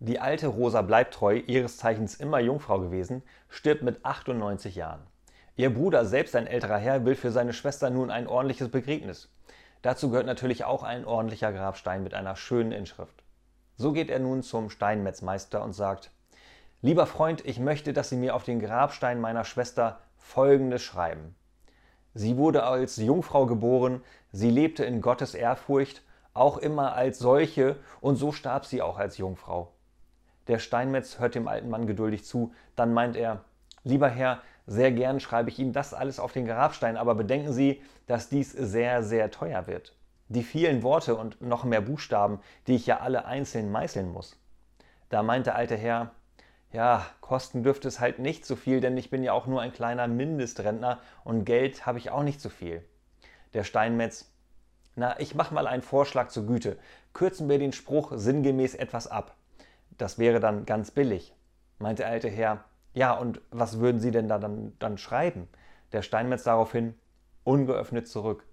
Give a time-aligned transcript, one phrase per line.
[0.00, 5.02] Die alte Rosa Bleibtreu, ihres Zeichens immer Jungfrau gewesen, stirbt mit 98 Jahren.
[5.56, 9.28] Ihr Bruder, selbst ein älterer Herr, will für seine Schwester nun ein ordentliches Begräbnis.
[9.82, 13.24] Dazu gehört natürlich auch ein ordentlicher Grabstein mit einer schönen Inschrift.
[13.76, 16.12] So geht er nun zum Steinmetzmeister und sagt,
[16.80, 21.34] Lieber Freund, ich möchte, dass Sie mir auf den Grabstein meiner Schwester Folgendes schreiben.
[22.14, 26.02] Sie wurde als Jungfrau geboren, sie lebte in Gottes Ehrfurcht,
[26.34, 29.72] auch immer als solche, und so starb sie auch als Jungfrau.
[30.48, 33.44] Der Steinmetz hört dem alten Mann geduldig zu, dann meint er,
[33.84, 37.80] Lieber Herr, sehr gern schreibe ich Ihnen das alles auf den Grabstein, aber bedenken Sie,
[38.06, 39.94] dass dies sehr, sehr teuer wird.
[40.28, 44.38] Die vielen Worte und noch mehr Buchstaben, die ich ja alle einzeln meißeln muss.
[45.08, 46.10] Da meint der alte Herr,
[46.70, 49.72] ja, kosten dürfte es halt nicht so viel, denn ich bin ja auch nur ein
[49.72, 52.84] kleiner Mindestrentner und Geld habe ich auch nicht so viel.
[53.54, 54.30] Der Steinmetz,
[54.96, 56.76] na, ich mach mal einen Vorschlag zur Güte.
[57.14, 59.34] Kürzen wir den Spruch sinngemäß etwas ab.
[59.98, 61.34] Das wäre dann ganz billig.
[61.78, 62.64] Meint der alte Herr,
[62.94, 65.48] ja, und was würden Sie denn da dann, dann schreiben?
[65.92, 66.94] Der Steinmetz daraufhin,
[67.44, 68.46] ungeöffnet zurück.